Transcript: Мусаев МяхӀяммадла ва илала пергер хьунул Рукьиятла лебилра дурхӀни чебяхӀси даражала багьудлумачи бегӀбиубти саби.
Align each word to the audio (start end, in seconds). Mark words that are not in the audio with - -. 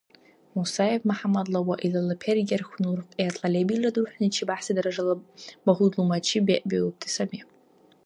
Мусаев 0.55 1.01
МяхӀяммадла 1.09 1.59
ва 1.67 1.75
илала 1.85 2.15
пергер 2.23 2.61
хьунул 2.69 2.93
Рукьиятла 2.99 3.47
лебилра 3.53 3.89
дурхӀни 3.95 4.33
чебяхӀси 4.35 4.71
даражала 4.77 5.15
багьудлумачи 5.65 6.39
бегӀбиубти 6.45 7.09
саби. 7.15 7.39